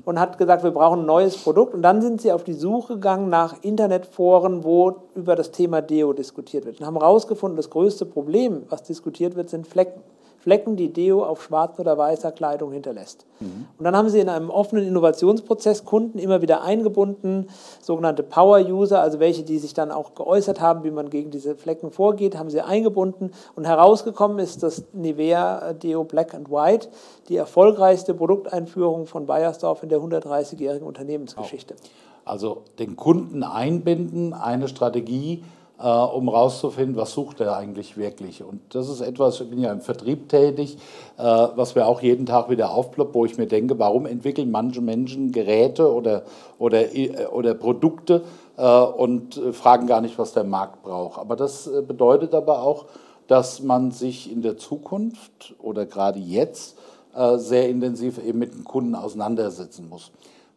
Und 0.06 0.20
hat 0.20 0.38
gesagt, 0.38 0.64
wir 0.64 0.72
brauchen 0.72 1.02
ein 1.02 1.06
neues 1.06 1.38
Produkt. 1.38 1.74
Und 1.74 1.82
dann 1.82 2.02
sind 2.02 2.22
sie 2.22 2.32
auf 2.32 2.44
die 2.44 2.54
Suche 2.54 2.96
gegangen 2.96 3.30
nach 3.30 3.56
Internetforen, 3.64 4.64
wo 4.64 4.96
über 5.16 5.36
das 5.36 5.52
Thema 5.52 5.82
Deo 5.82 6.14
diskutiert 6.14 6.66
wird. 6.66 6.80
Und 6.80 6.86
haben 6.86 6.98
herausgefunden, 6.98 7.58
das 7.58 7.70
größte 7.70 8.06
Problem, 8.06 8.64
was 8.70 8.84
diskutiert 8.84 9.36
wird, 9.36 9.50
sind 9.50 9.66
Flecken. 9.68 10.02
Flecken, 10.48 10.78
die 10.78 10.94
Deo 10.94 11.26
auf 11.26 11.44
schwarzer 11.44 11.82
oder 11.82 11.98
weißer 11.98 12.32
Kleidung 12.32 12.72
hinterlässt. 12.72 13.26
Mhm. 13.42 13.68
Und 13.78 13.84
dann 13.84 13.98
haben 13.98 14.08
sie 14.08 14.22
in 14.22 14.30
einem 14.30 14.50
offenen 14.50 14.88
Innovationsprozess 14.88 15.84
Kunden 15.84 16.20
immer 16.20 16.42
wieder 16.42 16.62
eingebunden, 16.62 17.50
sogenannte 17.82 18.24
Power-User, 18.24 19.02
also 19.02 19.20
welche, 19.20 19.44
die 19.44 19.58
sich 19.58 19.74
dann 19.74 19.92
auch 19.92 20.16
geäußert 20.16 20.62
haben, 20.62 20.86
wie 20.86 20.92
man 20.92 21.10
gegen 21.10 21.32
diese 21.32 21.58
Flecken 21.58 21.92
vorgeht, 21.92 22.38
haben 22.38 22.50
sie 22.50 22.62
eingebunden. 22.62 23.32
Und 23.58 23.68
herausgekommen 23.68 24.40
ist 24.40 24.64
das 24.64 24.86
Nivea 24.94 25.74
Deo 25.74 26.06
Black 26.06 26.34
and 26.34 26.50
White, 26.50 26.88
die 27.28 27.36
erfolgreichste 27.36 28.14
Produkteinführung 28.14 29.06
von 29.06 29.26
Bayersdorf 29.26 29.84
in 29.84 29.90
der 29.90 30.00
130-jährigen 30.00 30.88
Unternehmensgeschichte. 30.88 31.76
Also 32.24 32.62
den 32.80 32.96
Kunden 32.96 33.44
einbinden, 33.44 34.34
eine 34.34 34.70
Strategie, 34.70 35.44
äh, 35.80 35.88
um 35.88 36.30
herauszufinden, 36.30 36.96
was 36.96 37.14
sucht 37.14 37.40
er 37.40 37.56
eigentlich 37.56 37.98
wirklich. 37.98 38.44
Und 38.44 38.62
das 38.74 38.90
ist 38.90 39.02
etwas, 39.02 39.40
ich 39.42 39.50
bin 39.50 39.60
ja 39.60 39.72
im 39.72 39.82
Vertrieb 39.82 40.30
tätig, 40.30 40.78
äh, 41.18 41.24
was 41.24 41.76
mir 41.76 41.86
auch 41.86 42.02
jeden 42.02 42.26
Tag 42.26 42.50
wieder 42.50 42.72
aufploppt, 42.72 43.14
wo 43.14 43.26
ich 43.26 43.38
mir 43.38 43.48
denke, 43.48 43.78
warum 43.80 44.06
entwickeln 44.06 44.52
manche 44.52 44.82
Menschen 44.82 45.32
Geräte 45.32 45.92
oder, 45.92 46.24
oder, 46.58 46.96
äh, 46.96 47.28
oder 47.28 47.54
Produkte 47.54 48.24
äh, 48.58 48.82
und 48.82 49.40
fragen 49.54 49.88
gar 49.88 50.02
nicht, 50.02 50.18
was 50.18 50.34
der 50.34 50.44
Markt 50.44 50.84
braucht. 50.84 51.20
Aber 51.20 51.36
das 51.36 51.68
äh, 51.68 51.82
bedeutet 51.82 52.34
aber 52.34 52.62
auch, 52.64 52.86
dass 53.28 53.62
man 53.62 53.92
sich 53.92 54.32
in 54.32 54.42
der 54.42 54.58
Zukunft 54.58 55.56
oder 55.60 55.86
gerade 55.86 56.20
jetzt 56.20 56.78
äh, 57.14 57.38
sehr 57.38 57.70
intensiv 57.70 58.18
eben 58.18 58.40
mit 58.40 58.54
dem 58.54 58.64
Kunden 58.64 58.96
auseinandersetzen 58.96 59.90
muss. 59.90 60.12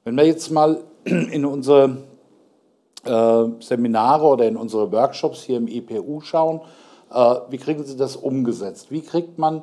Wenn 0.04 0.16
wir 0.16 0.24
jetzt 0.24 0.50
mal 0.50 0.80
in 1.04 1.44
unsere 1.44 1.98
Seminare 3.04 4.26
oder 4.26 4.46
in 4.46 4.56
unsere 4.56 4.92
Workshops 4.92 5.42
hier 5.42 5.56
im 5.56 5.68
IPU 5.68 6.20
schauen, 6.20 6.60
äh, 7.12 7.36
wie 7.48 7.58
kriegen 7.58 7.84
Sie 7.84 7.96
das 7.96 8.16
umgesetzt? 8.16 8.90
Wie 8.90 9.02
kriegt 9.02 9.38
man 9.38 9.62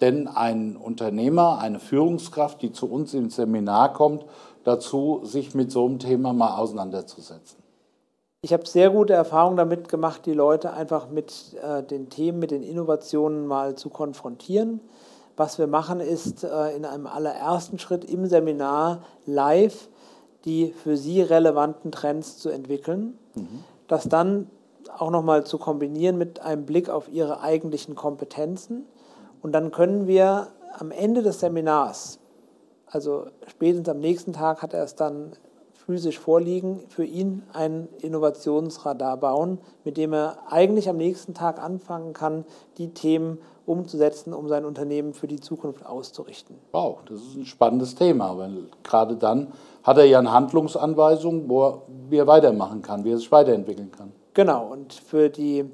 denn 0.00 0.28
einen 0.28 0.76
Unternehmer, 0.76 1.58
eine 1.58 1.80
Führungskraft, 1.80 2.62
die 2.62 2.72
zu 2.72 2.90
uns 2.90 3.14
ins 3.14 3.36
Seminar 3.36 3.92
kommt, 3.92 4.24
dazu, 4.64 5.20
sich 5.24 5.54
mit 5.54 5.70
so 5.70 5.86
einem 5.86 5.98
Thema 5.98 6.32
mal 6.32 6.56
auseinanderzusetzen? 6.56 7.58
Ich 8.40 8.52
habe 8.52 8.66
sehr 8.66 8.90
gute 8.90 9.14
Erfahrungen 9.14 9.56
damit 9.56 9.88
gemacht, 9.88 10.24
die 10.24 10.32
Leute 10.32 10.72
einfach 10.72 11.08
mit 11.10 11.56
äh, 11.60 11.82
den 11.82 12.08
Themen, 12.08 12.38
mit 12.38 12.52
den 12.52 12.62
Innovationen 12.62 13.46
mal 13.46 13.74
zu 13.74 13.90
konfrontieren. 13.90 14.80
Was 15.36 15.58
wir 15.58 15.66
machen, 15.66 16.00
ist 16.00 16.44
äh, 16.44 16.76
in 16.76 16.84
einem 16.84 17.06
allerersten 17.06 17.78
Schritt 17.78 18.04
im 18.04 18.26
Seminar 18.26 19.02
live 19.26 19.88
die 20.44 20.72
für 20.72 20.96
sie 20.96 21.20
relevanten 21.22 21.92
Trends 21.92 22.38
zu 22.38 22.48
entwickeln, 22.48 23.18
mhm. 23.34 23.64
das 23.86 24.08
dann 24.08 24.48
auch 24.96 25.10
nochmal 25.10 25.44
zu 25.44 25.58
kombinieren 25.58 26.16
mit 26.16 26.40
einem 26.40 26.64
Blick 26.64 26.88
auf 26.88 27.08
ihre 27.12 27.40
eigentlichen 27.40 27.94
Kompetenzen. 27.94 28.86
Und 29.42 29.52
dann 29.52 29.70
können 29.70 30.06
wir 30.06 30.48
am 30.78 30.90
Ende 30.90 31.22
des 31.22 31.40
Seminars, 31.40 32.20
also 32.86 33.26
spätestens 33.46 33.88
am 33.88 34.00
nächsten 34.00 34.32
Tag 34.32 34.62
hat 34.62 34.72
er 34.72 34.82
es 34.82 34.94
dann 34.94 35.32
physisch 35.88 36.18
vorliegen, 36.18 36.80
für 36.90 37.04
ihn 37.04 37.44
ein 37.54 37.88
Innovationsradar 38.02 39.16
bauen, 39.16 39.56
mit 39.84 39.96
dem 39.96 40.12
er 40.12 40.36
eigentlich 40.50 40.86
am 40.90 40.98
nächsten 40.98 41.32
Tag 41.32 41.62
anfangen 41.62 42.12
kann, 42.12 42.44
die 42.76 42.92
Themen 42.92 43.38
umzusetzen, 43.64 44.34
um 44.34 44.48
sein 44.48 44.66
Unternehmen 44.66 45.14
für 45.14 45.26
die 45.26 45.40
Zukunft 45.40 45.86
auszurichten. 45.86 46.56
Wow, 46.72 46.98
das 47.08 47.22
ist 47.22 47.36
ein 47.36 47.46
spannendes 47.46 47.94
Thema, 47.94 48.36
weil 48.36 48.64
gerade 48.82 49.16
dann 49.16 49.48
hat 49.82 49.96
er 49.96 50.04
ja 50.04 50.18
eine 50.18 50.30
Handlungsanweisung, 50.30 51.48
wo 51.48 51.64
er, 51.64 51.82
wie 52.10 52.18
er 52.18 52.26
weitermachen 52.26 52.82
kann, 52.82 53.04
wie 53.04 53.12
er 53.12 53.16
sich 53.16 53.32
weiterentwickeln 53.32 53.90
kann. 53.90 54.12
Genau, 54.34 54.70
und 54.70 54.92
für 54.92 55.30
die 55.30 55.64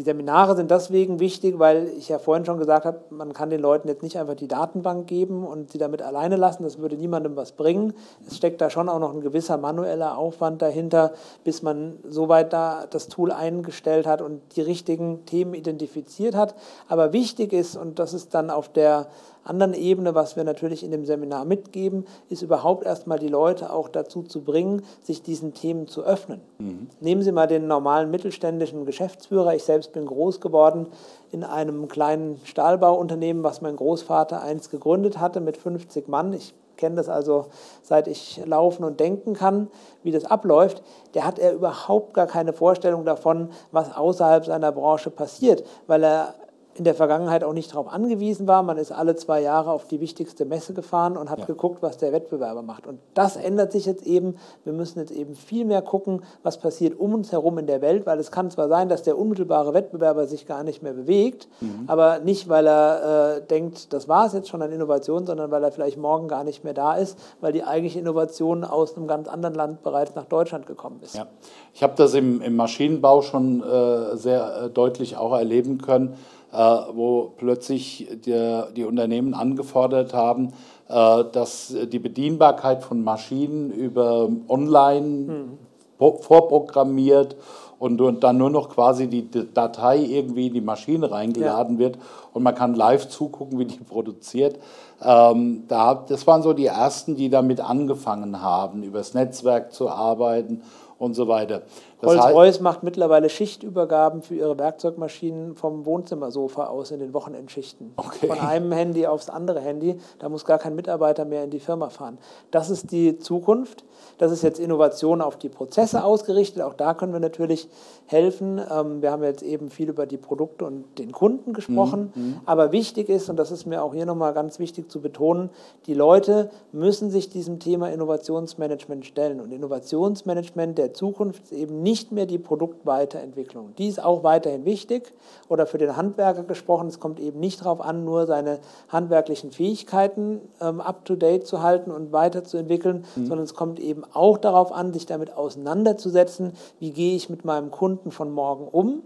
die 0.00 0.04
Seminare 0.04 0.56
sind 0.56 0.70
deswegen 0.70 1.20
wichtig, 1.20 1.58
weil 1.58 1.88
ich 1.98 2.08
ja 2.08 2.18
vorhin 2.18 2.46
schon 2.46 2.56
gesagt 2.56 2.86
habe, 2.86 3.00
man 3.10 3.34
kann 3.34 3.50
den 3.50 3.60
Leuten 3.60 3.86
jetzt 3.86 4.02
nicht 4.02 4.16
einfach 4.16 4.34
die 4.34 4.48
Datenbank 4.48 5.06
geben 5.06 5.46
und 5.46 5.70
sie 5.70 5.76
damit 5.76 6.00
alleine 6.00 6.36
lassen. 6.36 6.62
Das 6.62 6.78
würde 6.78 6.96
niemandem 6.96 7.36
was 7.36 7.52
bringen. 7.52 7.92
Es 8.26 8.38
steckt 8.38 8.62
da 8.62 8.70
schon 8.70 8.88
auch 8.88 8.98
noch 8.98 9.12
ein 9.12 9.20
gewisser 9.20 9.58
manueller 9.58 10.16
Aufwand 10.16 10.62
dahinter, 10.62 11.12
bis 11.44 11.60
man 11.60 11.98
soweit 12.08 12.54
da 12.54 12.86
das 12.88 13.08
Tool 13.08 13.30
eingestellt 13.30 14.06
hat 14.06 14.22
und 14.22 14.40
die 14.56 14.62
richtigen 14.62 15.26
Themen 15.26 15.52
identifiziert 15.52 16.34
hat. 16.34 16.54
Aber 16.88 17.12
wichtig 17.12 17.52
ist, 17.52 17.76
und 17.76 17.98
das 17.98 18.14
ist 18.14 18.32
dann 18.32 18.48
auf 18.48 18.70
der 18.70 19.08
anderen 19.44 19.74
Ebene, 19.74 20.14
was 20.14 20.36
wir 20.36 20.44
natürlich 20.44 20.84
in 20.84 20.90
dem 20.90 21.04
Seminar 21.04 21.44
mitgeben, 21.44 22.06
ist 22.28 22.42
überhaupt 22.42 22.84
erstmal 22.84 23.18
die 23.18 23.28
Leute 23.28 23.72
auch 23.72 23.88
dazu 23.88 24.22
zu 24.22 24.42
bringen, 24.42 24.82
sich 25.02 25.22
diesen 25.22 25.54
Themen 25.54 25.86
zu 25.86 26.02
öffnen. 26.04 26.40
Mhm. 26.58 26.88
Nehmen 27.00 27.22
Sie 27.22 27.32
mal 27.32 27.46
den 27.46 27.66
normalen 27.66 28.10
mittelständischen 28.10 28.84
Geschäftsführer. 28.84 29.54
Ich 29.54 29.64
selbst 29.64 29.92
bin 29.92 30.06
groß 30.06 30.40
geworden 30.40 30.86
in 31.32 31.44
einem 31.44 31.88
kleinen 31.88 32.40
Stahlbauunternehmen, 32.44 33.42
was 33.42 33.60
mein 33.60 33.76
Großvater 33.76 34.42
einst 34.42 34.70
gegründet 34.70 35.18
hatte 35.18 35.40
mit 35.40 35.56
50 35.56 36.08
Mann. 36.08 36.32
Ich 36.32 36.54
kenne 36.80 36.96
das 36.96 37.08
also 37.08 37.46
seit 37.82 38.08
ich 38.08 38.40
laufen 38.44 38.84
und 38.84 38.98
denken 38.98 39.34
kann, 39.34 39.68
wie 40.02 40.10
das 40.10 40.24
abläuft, 40.24 40.82
der 41.14 41.24
hat 41.24 41.38
er 41.38 41.52
überhaupt 41.52 42.14
gar 42.14 42.26
keine 42.26 42.52
Vorstellung 42.52 43.04
davon, 43.04 43.50
was 43.70 43.94
außerhalb 43.94 44.44
seiner 44.44 44.72
Branche 44.72 45.10
passiert, 45.10 45.62
weil 45.86 46.02
er 46.02 46.34
in 46.80 46.84
der 46.84 46.94
Vergangenheit 46.94 47.44
auch 47.44 47.52
nicht 47.52 47.72
darauf 47.72 47.92
angewiesen 47.92 48.48
war. 48.48 48.62
Man 48.62 48.78
ist 48.78 48.90
alle 48.90 49.14
zwei 49.14 49.42
Jahre 49.42 49.70
auf 49.70 49.86
die 49.86 50.00
wichtigste 50.00 50.46
Messe 50.46 50.72
gefahren 50.72 51.18
und 51.18 51.28
hat 51.28 51.40
ja. 51.40 51.44
geguckt, 51.44 51.82
was 51.82 51.98
der 51.98 52.10
Wettbewerber 52.10 52.62
macht. 52.62 52.86
Und 52.86 53.00
das 53.12 53.36
ändert 53.36 53.70
sich 53.70 53.84
jetzt 53.84 54.06
eben. 54.06 54.36
Wir 54.64 54.72
müssen 54.72 54.98
jetzt 54.98 55.10
eben 55.10 55.34
viel 55.34 55.66
mehr 55.66 55.82
gucken, 55.82 56.22
was 56.42 56.56
passiert 56.56 56.98
um 56.98 57.12
uns 57.12 57.32
herum 57.32 57.58
in 57.58 57.66
der 57.66 57.82
Welt, 57.82 58.06
weil 58.06 58.18
es 58.18 58.30
kann 58.30 58.50
zwar 58.50 58.68
sein, 58.68 58.88
dass 58.88 59.02
der 59.02 59.18
unmittelbare 59.18 59.74
Wettbewerber 59.74 60.26
sich 60.26 60.46
gar 60.46 60.64
nicht 60.64 60.82
mehr 60.82 60.94
bewegt, 60.94 61.48
mhm. 61.60 61.84
aber 61.86 62.20
nicht, 62.20 62.48
weil 62.48 62.66
er 62.66 63.36
äh, 63.36 63.46
denkt, 63.46 63.92
das 63.92 64.08
war 64.08 64.24
es 64.24 64.32
jetzt 64.32 64.48
schon 64.48 64.62
an 64.62 64.72
Innovation, 64.72 65.26
sondern 65.26 65.50
weil 65.50 65.62
er 65.62 65.72
vielleicht 65.72 65.98
morgen 65.98 66.28
gar 66.28 66.44
nicht 66.44 66.64
mehr 66.64 66.72
da 66.72 66.94
ist, 66.94 67.18
weil 67.42 67.52
die 67.52 67.62
eigentliche 67.62 67.98
Innovation 67.98 68.64
aus 68.64 68.96
einem 68.96 69.06
ganz 69.06 69.28
anderen 69.28 69.54
Land 69.54 69.82
bereits 69.82 70.14
nach 70.14 70.24
Deutschland 70.24 70.66
gekommen 70.66 71.00
ist. 71.02 71.14
Ja. 71.14 71.26
Ich 71.74 71.82
habe 71.82 71.92
das 71.96 72.14
im, 72.14 72.40
im, 72.40 72.56
Maschinenbau 72.56 73.20
schon 73.20 73.62
äh, 73.62 74.16
sehr 74.16 74.62
äh, 74.62 74.70
deutlich 74.70 75.18
auch 75.18 75.34
erleben 75.34 75.82
können 75.82 76.16
wo 76.52 77.32
plötzlich 77.36 78.08
die, 78.24 78.62
die, 78.76 78.84
Unternehmen 78.84 79.34
angefordert 79.34 80.14
haben, 80.14 80.48
äh, 80.88 81.24
dass 81.32 81.74
die 81.92 81.98
Bedienbarkeit 81.98 82.82
von 82.82 83.04
Maschinen 83.04 83.70
über 83.70 84.28
online 84.48 85.26
hm. 85.28 85.58
vorprogrammiert 85.98 87.36
und 87.78 88.22
dann 88.22 88.36
nur 88.36 88.50
noch 88.50 88.68
quasi 88.68 89.06
die 89.06 89.28
Datei 89.54 89.98
irgendwie 89.98 90.48
in 90.48 90.54
die 90.54 90.60
Maschine 90.60 91.10
reingeladen 91.10 91.76
ja. 91.76 91.78
wird 91.78 91.98
und 92.34 92.42
man 92.42 92.54
kann 92.54 92.74
live 92.74 93.08
zugucken, 93.08 93.58
wie 93.58 93.64
die 93.64 93.78
produziert. 93.88 94.58
Ähm, 95.02 95.64
da, 95.68 95.94
das 95.94 96.26
waren 96.26 96.42
so 96.42 96.52
die 96.52 96.66
ersten, 96.66 97.16
die 97.16 97.30
damit 97.30 97.60
angefangen 97.60 98.42
haben, 98.42 98.82
übers 98.82 99.14
Netzwerk 99.14 99.72
zu 99.72 99.88
arbeiten 99.88 100.62
und 100.98 101.14
so 101.14 101.28
weiter. 101.28 101.62
Rolls-Royce 102.02 102.60
macht 102.60 102.82
mittlerweile 102.82 103.28
Schichtübergaben 103.28 104.22
für 104.22 104.34
ihre 104.34 104.58
Werkzeugmaschinen 104.58 105.54
vom 105.54 105.84
Wohnzimmersofa 105.84 106.66
aus 106.66 106.90
in 106.90 107.00
den 107.00 107.12
Wochenendschichten. 107.12 107.92
Okay. 107.96 108.26
Von 108.26 108.38
einem 108.38 108.72
Handy 108.72 109.06
aufs 109.06 109.28
andere 109.28 109.60
Handy. 109.60 109.98
Da 110.18 110.28
muss 110.28 110.44
gar 110.44 110.58
kein 110.58 110.74
Mitarbeiter 110.74 111.24
mehr 111.24 111.44
in 111.44 111.50
die 111.50 111.60
Firma 111.60 111.90
fahren. 111.90 112.18
Das 112.50 112.70
ist 112.70 112.90
die 112.90 113.18
Zukunft. 113.18 113.84
Das 114.18 114.32
ist 114.32 114.42
jetzt 114.42 114.58
Innovation 114.58 115.20
auf 115.20 115.36
die 115.36 115.48
Prozesse 115.48 116.04
ausgerichtet. 116.04 116.62
Auch 116.62 116.74
da 116.74 116.94
können 116.94 117.12
wir 117.12 117.20
natürlich 117.20 117.68
helfen. 118.06 118.60
Ähm, 118.70 119.02
wir 119.02 119.10
haben 119.10 119.22
jetzt 119.22 119.42
eben 119.42 119.70
viel 119.70 119.88
über 119.88 120.06
die 120.06 120.18
Produkte 120.18 120.64
und 120.64 120.98
den 120.98 121.12
Kunden 121.12 121.52
gesprochen. 121.52 122.12
Mhm. 122.14 122.22
mhm. 122.22 122.40
Aber 122.46 122.72
wichtig 122.72 123.08
ist, 123.08 123.28
und 123.28 123.36
das 123.36 123.50
ist 123.50 123.66
mir 123.66 123.82
auch 123.82 123.94
hier 123.94 124.06
nochmal 124.06 124.32
ganz 124.32 124.58
wichtig 124.58 124.89
zu 124.90 125.00
betonen, 125.00 125.50
die 125.86 125.94
Leute 125.94 126.50
müssen 126.72 127.10
sich 127.10 127.30
diesem 127.30 127.58
Thema 127.58 127.90
Innovationsmanagement 127.90 129.06
stellen. 129.06 129.40
Und 129.40 129.52
Innovationsmanagement 129.52 130.76
der 130.76 130.92
Zukunft 130.92 131.44
ist 131.44 131.52
eben 131.52 131.82
nicht 131.82 132.12
mehr 132.12 132.26
die 132.26 132.38
Produktweiterentwicklung. 132.38 133.74
Die 133.76 133.88
ist 133.88 134.02
auch 134.02 134.22
weiterhin 134.22 134.64
wichtig. 134.64 135.12
Oder 135.48 135.66
für 135.66 135.78
den 135.78 135.96
Handwerker 135.96 136.42
gesprochen, 136.42 136.88
es 136.88 137.00
kommt 137.00 137.20
eben 137.20 137.40
nicht 137.40 137.60
darauf 137.60 137.80
an, 137.80 138.04
nur 138.04 138.26
seine 138.26 138.58
handwerklichen 138.88 139.52
Fähigkeiten 139.52 140.40
ähm, 140.60 140.80
up-to-date 140.80 141.46
zu 141.46 141.62
halten 141.62 141.90
und 141.90 142.12
weiterzuentwickeln, 142.12 143.04
mhm. 143.16 143.26
sondern 143.26 143.44
es 143.44 143.54
kommt 143.54 143.80
eben 143.80 144.02
auch 144.12 144.38
darauf 144.38 144.72
an, 144.72 144.92
sich 144.92 145.06
damit 145.06 145.36
auseinanderzusetzen, 145.36 146.52
wie 146.78 146.90
gehe 146.90 147.16
ich 147.16 147.30
mit 147.30 147.44
meinem 147.44 147.70
Kunden 147.70 148.10
von 148.10 148.30
morgen 148.32 148.68
um 148.68 149.02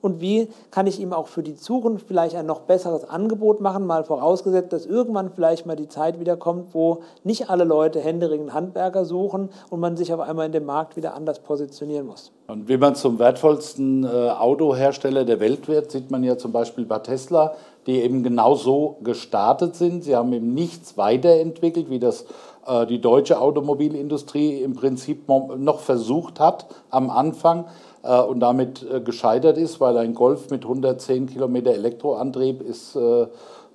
und 0.00 0.20
wie 0.20 0.48
kann 0.70 0.86
ich 0.86 1.00
ihm 1.00 1.12
auch 1.12 1.26
für 1.26 1.42
die 1.42 1.56
Zukunft 1.56 2.06
vielleicht 2.06 2.36
ein 2.36 2.46
noch 2.46 2.60
besseres 2.60 3.08
Angebot 3.08 3.60
machen, 3.60 3.86
mal 3.86 4.04
vorausgesetzt, 4.04 4.72
dass 4.72 4.86
irgendwann 4.86 5.30
vielleicht 5.30 5.66
mal 5.66 5.76
die 5.76 5.88
Zeit 5.88 6.20
wieder 6.20 6.36
kommt, 6.36 6.74
wo 6.74 7.02
nicht 7.24 7.50
alle 7.50 7.64
Leute 7.64 8.00
händeringend 8.00 8.52
Handwerker 8.52 9.04
suchen 9.04 9.50
und 9.70 9.80
man 9.80 9.96
sich 9.96 10.12
auf 10.12 10.20
einmal 10.20 10.46
in 10.46 10.52
dem 10.52 10.66
Markt 10.66 10.96
wieder 10.96 11.14
anders 11.14 11.40
positionieren 11.40 12.06
muss. 12.06 12.30
Und 12.46 12.68
wie 12.68 12.78
man 12.78 12.94
zum 12.94 13.18
wertvollsten 13.18 14.04
äh, 14.04 14.06
Autohersteller 14.06 15.24
der 15.24 15.40
Welt 15.40 15.68
wird, 15.68 15.90
sieht 15.90 16.10
man 16.10 16.24
ja 16.24 16.38
zum 16.38 16.52
Beispiel 16.52 16.86
bei 16.86 16.98
Tesla, 17.00 17.54
die 17.86 18.00
eben 18.02 18.22
genau 18.22 18.54
so 18.54 18.96
gestartet 19.02 19.76
sind. 19.76 20.04
Sie 20.04 20.16
haben 20.16 20.32
eben 20.32 20.54
nichts 20.54 20.96
weiterentwickelt, 20.96 21.90
wie 21.90 21.98
das 21.98 22.24
äh, 22.66 22.86
die 22.86 23.00
deutsche 23.00 23.40
Automobilindustrie 23.40 24.62
im 24.62 24.74
Prinzip 24.74 25.28
noch 25.28 25.80
versucht 25.80 26.38
hat 26.40 26.66
am 26.90 27.10
Anfang 27.10 27.64
und 28.02 28.40
damit 28.40 28.86
äh, 28.88 29.00
gescheitert 29.00 29.58
ist, 29.58 29.80
weil 29.80 29.96
ein 29.98 30.14
Golf 30.14 30.50
mit 30.50 30.64
110 30.64 31.26
Kilometer 31.26 31.72
Elektroantrieb 31.72 32.62
ist 32.62 32.96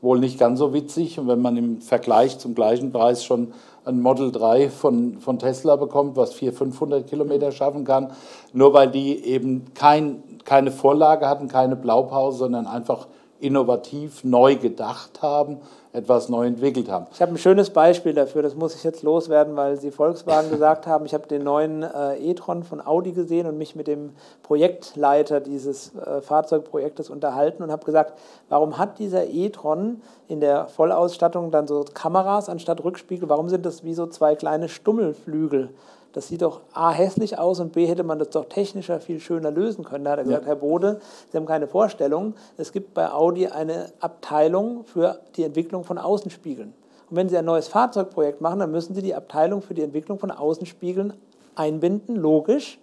wohl 0.04 0.20
nicht 0.20 0.38
ganz 0.38 0.60
so 0.60 0.74
witzig. 0.74 1.18
Und 1.20 1.28
wenn 1.28 1.42
man 1.42 1.58
im 1.58 1.82
Vergleich 1.82 2.38
zum 2.38 2.54
gleichen 2.54 2.92
Preis 2.92 3.24
schon 3.24 3.54
ein 3.86 4.02
Model 4.02 4.32
3 4.32 4.70
von, 4.70 5.20
von 5.20 5.40
Tesla 5.40 5.76
bekommt, 5.76 6.16
was 6.16 6.34
400, 6.34 6.58
500 6.58 7.08
Kilometer 7.08 7.52
schaffen 7.52 7.86
kann, 7.86 8.12
nur 8.54 8.74
weil 8.74 8.90
die 8.92 9.24
eben 9.26 9.74
kein, 9.74 10.24
keine 10.46 10.72
Vorlage 10.72 11.28
hatten, 11.28 11.48
keine 11.48 11.76
Blaupause, 11.76 12.40
sondern 12.40 12.68
einfach 12.68 13.08
innovativ 13.44 14.24
neu 14.24 14.56
gedacht 14.56 15.22
haben, 15.22 15.58
etwas 15.92 16.28
neu 16.28 16.48
entwickelt 16.48 16.90
haben. 16.90 17.06
Ich 17.14 17.22
habe 17.22 17.34
ein 17.34 17.38
schönes 17.38 17.70
Beispiel 17.70 18.14
dafür, 18.14 18.42
das 18.42 18.56
muss 18.56 18.74
ich 18.74 18.84
jetzt 18.84 19.04
loswerden, 19.04 19.56
weil 19.56 19.78
Sie 19.78 19.92
Volkswagen 19.92 20.50
gesagt 20.50 20.88
haben. 20.88 21.06
Ich 21.06 21.14
habe 21.14 21.28
den 21.28 21.44
neuen 21.44 21.84
äh, 21.84 22.18
e-tron 22.18 22.64
von 22.64 22.86
Audi 22.86 23.12
gesehen 23.12 23.46
und 23.46 23.58
mich 23.60 23.76
mit 23.76 23.88
dem 23.88 24.14
Projektleiter 24.42 25.40
dieses 25.40 25.94
äh, 25.96 26.22
Fahrzeugprojektes 26.22 27.12
unterhalten 27.12 27.62
und 27.62 27.72
habe 27.72 27.86
gesagt, 27.86 28.18
warum 28.50 28.80
hat 28.80 28.98
dieser 28.98 29.28
e-tron 29.28 30.02
in 30.28 30.40
der 30.40 30.68
Vollausstattung 30.68 31.52
dann 31.52 31.68
so 31.68 31.86
Kameras 31.94 32.50
anstatt 32.50 32.84
Rückspiegel? 32.84 33.30
Warum 33.30 33.50
sind 33.50 33.66
das 33.66 33.84
wie 33.84 33.94
so 33.94 34.08
zwei 34.08 34.36
kleine 34.36 34.70
Stummelflügel? 34.70 35.70
Das 36.14 36.28
sieht 36.28 36.44
doch 36.44 36.62
A 36.74 36.92
hässlich 36.92 37.40
aus 37.40 37.60
und 37.60 37.74
B 37.74 37.88
hätte 37.88 38.04
man 38.04 38.20
das 38.20 38.30
doch 38.30 38.46
technischer 38.46 39.00
viel 39.00 39.20
schöner 39.20 39.50
lösen 39.50 39.84
können. 39.84 40.06
Da 40.06 40.12
hat 40.12 40.20
er 40.20 40.24
gesagt, 40.24 40.44
ja. 40.44 40.50
Herr 40.50 40.56
Bode, 40.56 41.02
Sie 41.32 41.38
haben 41.38 41.48
keine 41.48 41.68
Vorstellung. 41.68 42.36
Es 42.56 42.72
gibt 42.72 42.94
bei 42.94 43.12
Audi 43.12 43.48
eine 43.48 43.92
Abteilung 44.00 44.86
für 44.86 45.20
die 45.36 45.44
Entwicklung 45.44 45.84
von 45.84 45.98
Außenspiegeln. 45.98 46.74
Und 47.10 47.18
wenn 47.18 47.30
Sie 47.30 47.38
ein 47.38 47.46
neues 47.46 47.68
Fahrzeugprojekt 47.68 48.42
machen, 48.42 48.60
dann 48.60 48.72
müssen 48.72 48.94
Sie 48.94 49.02
die 49.02 49.16
Abteilung 49.16 49.64
für 49.64 49.74
die 49.74 49.82
Entwicklung 49.82 50.20
von 50.20 50.30
Außenspiegeln 50.30 51.14
einbinden, 51.56 52.16
logisch. 52.16 52.80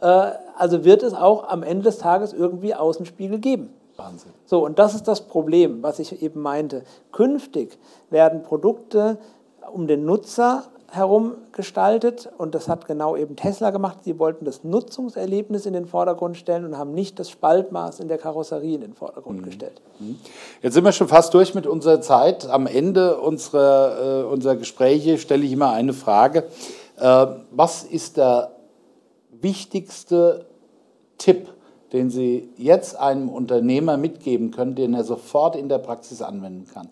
Äh, 0.00 0.32
also 0.56 0.84
wird 0.84 1.02
es 1.02 1.14
auch 1.14 1.48
am 1.48 1.62
Ende 1.62 1.84
des 1.84 1.98
Tages 1.98 2.34
irgendwie 2.34 2.74
Außenspiegel 2.74 3.38
geben. 3.38 3.72
Wahnsinn. 3.96 4.32
So, 4.44 4.64
und 4.64 4.78
das 4.78 4.94
ist 4.94 5.08
das 5.08 5.22
Problem, 5.22 5.82
was 5.82 5.98
ich 5.98 6.22
eben 6.22 6.40
meinte. 6.40 6.84
Künftig 7.12 7.78
werden 8.10 8.42
Produkte 8.42 9.18
um 9.72 9.86
den 9.86 10.04
Nutzer 10.04 10.64
herum 10.90 11.34
gestaltet 11.52 12.30
und 12.38 12.54
das 12.54 12.66
hat 12.66 12.86
genau 12.86 13.14
eben 13.14 13.36
Tesla 13.36 13.70
gemacht. 13.70 13.98
Sie 14.04 14.18
wollten 14.18 14.46
das 14.46 14.64
Nutzungserlebnis 14.64 15.66
in 15.66 15.74
den 15.74 15.86
Vordergrund 15.86 16.38
stellen 16.38 16.64
und 16.64 16.78
haben 16.78 16.94
nicht 16.94 17.18
das 17.18 17.28
Spaltmaß 17.28 18.00
in 18.00 18.08
der 18.08 18.16
Karosserie 18.16 18.76
in 18.76 18.80
den 18.80 18.94
Vordergrund 18.94 19.40
mhm. 19.40 19.44
gestellt. 19.44 19.82
Mhm. 19.98 20.18
Jetzt 20.62 20.74
sind 20.74 20.84
wir 20.84 20.92
schon 20.92 21.08
fast 21.08 21.34
durch 21.34 21.54
mit 21.54 21.66
unserer 21.66 22.00
Zeit. 22.00 22.48
Am 22.48 22.66
Ende 22.66 23.18
unserer, 23.18 24.22
äh, 24.22 24.24
unserer 24.24 24.56
Gespräche 24.56 25.18
stelle 25.18 25.44
ich 25.44 25.52
immer 25.52 25.72
eine 25.72 25.92
Frage. 25.92 26.44
Äh, 26.96 27.26
was 27.50 27.84
ist 27.84 28.16
der 28.16 28.52
wichtigste 29.30 30.46
Tipp, 31.18 31.48
den 31.92 32.08
Sie 32.08 32.48
jetzt 32.56 32.98
einem 32.98 33.28
Unternehmer 33.28 33.98
mitgeben 33.98 34.52
können, 34.52 34.74
den 34.74 34.94
er 34.94 35.04
sofort 35.04 35.54
in 35.54 35.68
der 35.68 35.78
Praxis 35.78 36.22
anwenden 36.22 36.66
kann? 36.72 36.88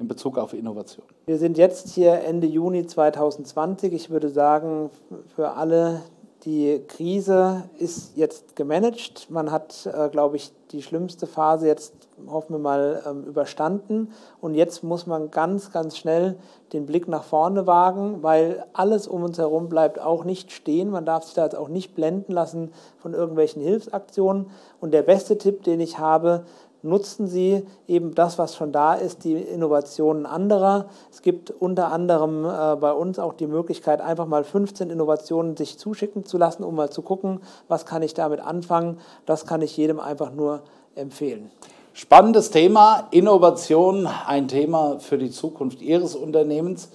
in 0.00 0.08
Bezug 0.08 0.38
auf 0.38 0.54
Innovation? 0.54 1.06
Wir 1.30 1.38
sind 1.38 1.58
jetzt 1.58 1.90
hier 1.90 2.24
Ende 2.24 2.48
Juni 2.48 2.88
2020. 2.88 3.92
Ich 3.92 4.10
würde 4.10 4.30
sagen, 4.30 4.90
für 5.36 5.52
alle, 5.52 6.02
die 6.44 6.82
Krise 6.88 7.70
ist 7.78 8.16
jetzt 8.16 8.56
gemanagt. 8.56 9.30
Man 9.30 9.52
hat, 9.52 9.88
äh, 9.94 10.08
glaube 10.08 10.34
ich, 10.34 10.50
die 10.72 10.82
schlimmste 10.82 11.28
Phase 11.28 11.68
jetzt, 11.68 11.94
hoffen 12.26 12.54
wir 12.54 12.58
mal, 12.58 13.04
ähm, 13.08 13.22
überstanden. 13.22 14.10
Und 14.40 14.54
jetzt 14.54 14.82
muss 14.82 15.06
man 15.06 15.30
ganz, 15.30 15.70
ganz 15.70 15.96
schnell 15.96 16.36
den 16.72 16.84
Blick 16.84 17.06
nach 17.06 17.22
vorne 17.22 17.64
wagen, 17.68 18.24
weil 18.24 18.64
alles 18.72 19.06
um 19.06 19.22
uns 19.22 19.38
herum 19.38 19.68
bleibt 19.68 20.00
auch 20.00 20.24
nicht 20.24 20.50
stehen. 20.50 20.90
Man 20.90 21.06
darf 21.06 21.22
sich 21.22 21.34
da 21.34 21.44
jetzt 21.44 21.56
auch 21.56 21.68
nicht 21.68 21.94
blenden 21.94 22.32
lassen 22.32 22.72
von 22.98 23.14
irgendwelchen 23.14 23.62
Hilfsaktionen. 23.62 24.50
Und 24.80 24.92
der 24.92 25.02
beste 25.02 25.38
Tipp, 25.38 25.62
den 25.62 25.78
ich 25.78 26.00
habe, 26.00 26.42
nutzen 26.82 27.26
Sie 27.26 27.64
eben 27.86 28.14
das, 28.14 28.38
was 28.38 28.56
schon 28.56 28.72
da 28.72 28.94
ist, 28.94 29.24
die 29.24 29.34
Innovationen 29.34 30.26
anderer. 30.26 30.86
Es 31.10 31.22
gibt 31.22 31.50
unter 31.50 31.92
anderem 31.92 32.44
äh, 32.44 32.76
bei 32.76 32.92
uns 32.92 33.18
auch 33.18 33.34
die 33.34 33.46
Möglichkeit, 33.46 34.00
einfach 34.00 34.26
mal 34.26 34.44
15 34.44 34.90
Innovationen 34.90 35.56
sich 35.56 35.78
zuschicken 35.78 36.24
zu 36.24 36.38
lassen, 36.38 36.64
um 36.64 36.74
mal 36.74 36.90
zu 36.90 37.02
gucken, 37.02 37.40
was 37.68 37.86
kann 37.86 38.02
ich 38.02 38.14
damit 38.14 38.40
anfangen. 38.40 38.98
Das 39.26 39.46
kann 39.46 39.62
ich 39.62 39.76
jedem 39.76 40.00
einfach 40.00 40.32
nur 40.32 40.62
empfehlen. 40.94 41.50
Spannendes 41.92 42.50
Thema, 42.50 43.08
Innovation, 43.10 44.06
ein 44.06 44.48
Thema 44.48 45.00
für 45.00 45.18
die 45.18 45.30
Zukunft 45.30 45.82
Ihres 45.82 46.14
Unternehmens. 46.14 46.88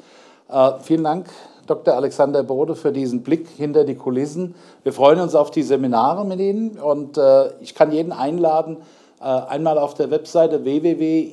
Äh, 0.50 0.72
vielen 0.82 1.04
Dank, 1.04 1.30
Dr. 1.68 1.96
Alexander 1.96 2.44
Bode, 2.44 2.76
für 2.76 2.92
diesen 2.92 3.22
Blick 3.22 3.48
hinter 3.50 3.84
die 3.84 3.96
Kulissen. 3.96 4.56
Wir 4.84 4.94
freuen 4.94 5.20
uns 5.20 5.36
auf 5.36 5.52
die 5.52 5.64
Seminare 5.64 6.26
mit 6.26 6.40
Ihnen 6.40 6.80
und 6.80 7.18
äh, 7.18 7.50
ich 7.62 7.76
kann 7.76 7.92
jeden 7.92 8.14
einladen, 8.14 8.78
einmal 9.20 9.78
auf 9.78 9.94
der 9.94 10.12
Webseite 10.12 10.64
www.i-p-u.de 10.64 11.30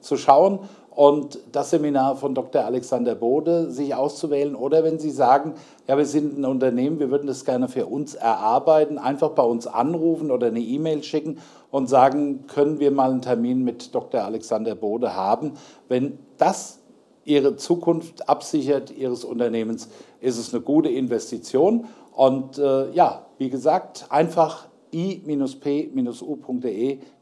zu 0.00 0.16
schauen 0.16 0.60
und 0.98 1.38
das 1.52 1.70
Seminar 1.70 2.16
von 2.16 2.34
Dr. 2.34 2.64
Alexander 2.64 3.14
Bode 3.14 3.70
sich 3.70 3.94
auszuwählen. 3.94 4.56
Oder 4.56 4.82
wenn 4.82 4.98
Sie 4.98 5.12
sagen, 5.12 5.54
ja, 5.86 5.96
wir 5.96 6.04
sind 6.04 6.36
ein 6.36 6.44
Unternehmen, 6.44 6.98
wir 6.98 7.12
würden 7.12 7.28
das 7.28 7.44
gerne 7.44 7.68
für 7.68 7.86
uns 7.86 8.14
erarbeiten, 8.14 8.98
einfach 8.98 9.30
bei 9.30 9.44
uns 9.44 9.68
anrufen 9.68 10.32
oder 10.32 10.48
eine 10.48 10.58
E-Mail 10.58 11.04
schicken 11.04 11.38
und 11.70 11.88
sagen, 11.88 12.48
können 12.48 12.80
wir 12.80 12.90
mal 12.90 13.12
einen 13.12 13.22
Termin 13.22 13.62
mit 13.62 13.94
Dr. 13.94 14.24
Alexander 14.24 14.74
Bode 14.74 15.14
haben. 15.14 15.52
Wenn 15.86 16.18
das 16.36 16.80
Ihre 17.24 17.54
Zukunft 17.54 18.28
absichert, 18.28 18.90
Ihres 18.90 19.22
Unternehmens, 19.22 19.90
ist 20.20 20.36
es 20.36 20.52
eine 20.52 20.64
gute 20.64 20.88
Investition. 20.88 21.86
Und 22.18 22.58
äh, 22.58 22.90
ja, 22.90 23.26
wie 23.38 23.48
gesagt, 23.48 24.06
einfach 24.08 24.66
i-p-u.de, 24.92 25.38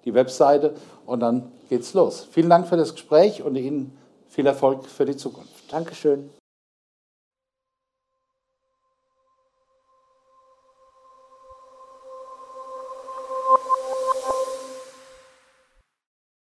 die 0.07 0.15
Webseite, 0.15 0.73
und 1.05 1.21
dann 1.21 1.53
geht's 1.69 1.93
los. 1.93 2.27
Vielen 2.31 2.49
Dank 2.49 2.67
für 2.67 2.79
das 2.79 2.95
Gespräch 2.95 3.43
und 3.43 3.57
Ihnen 3.57 3.95
viel 4.27 4.47
Erfolg 4.47 4.87
für 4.87 5.05
die 5.05 5.17
Zukunft. 5.17 5.71
Dankeschön. 5.71 6.31